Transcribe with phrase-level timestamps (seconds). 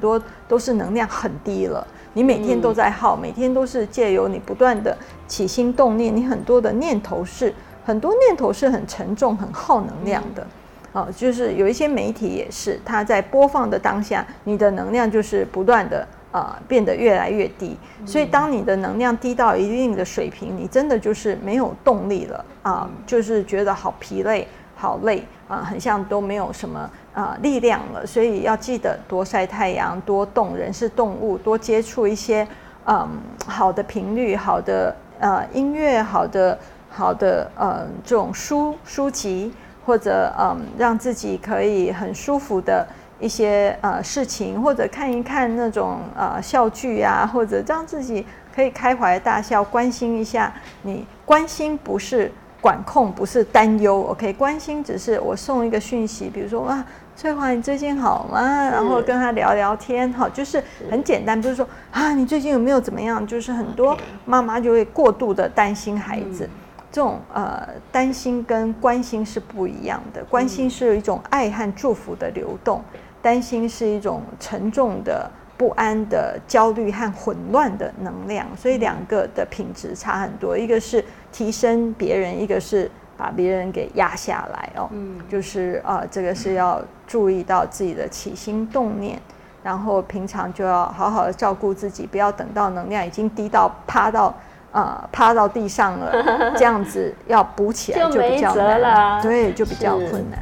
[0.00, 1.86] 多都是能量很低了。
[2.14, 4.96] 你每天都在耗，每天都是借由你不断的
[5.28, 7.52] 起心动念，你很多的念头是
[7.84, 10.46] 很多念头是很沉重、很耗能量的。
[10.92, 17.76] 哦，就是有一些媒体也是，它在播放的当下，你的能量就是不断的呃变得越来越低。
[18.06, 28.06] 所以当你的能量低到一定的水平，你真的就是没有动力了啊，就是觉得好疲累、好累啊，很像都没有什么啊力量了。
[28.06, 32.46] 所以要记得多晒太阳，多动，人是动物，多接触一些
[32.84, 33.08] 嗯
[33.46, 36.56] 好的频率、好的呃音乐、好的
[36.88, 39.52] 好的呃这种书书籍。
[39.86, 42.84] 或者嗯，让自己可以很舒服的
[43.20, 50.52] 一些呃事情，或者看一看那种呃笑剧啊，或者让自己可以开怀大笑，关心一下
[50.82, 51.06] 你。
[51.24, 54.32] 关心不是管控，不是担忧，OK？
[54.32, 58.40] 关心只是我送一个讯息，比如说啊，翠华你最近好吗？
[58.68, 63.26] 然后跟他聊聊天，好，就是很简单，不是说啊你最近有没有怎么样？
[63.26, 66.48] 就是很多妈妈就会过度的担心孩子。
[66.92, 72.82] 这种呃担心跟关心是不一样的，关心是一种爱和祝福的流动，
[73.20, 89.20] 担心是一种沉重的不安的焦虑和混乱的能量，所以两个的品质差很多，一个是提升别人，一个是把别人给压下来哦，嗯，就是啊，这个是要注意到自己的起心动念，
[89.62, 94.34] 然后平常就要好好的照顾自己，不要等到能量已经低到趴到。
[94.72, 100.38] 啊，趴到地上了， 这样子要补起来就比较难，对，就比较困难。